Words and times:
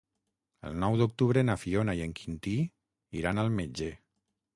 El 0.69 0.77
nou 0.83 0.95
d'octubre 1.01 1.43
na 1.49 1.55
Fiona 1.63 1.95
i 1.99 2.01
en 2.05 2.15
Quintí 2.21 2.55
iran 3.21 3.43
al 3.43 3.53
metge. 3.59 3.91